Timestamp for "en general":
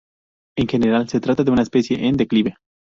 0.57-1.07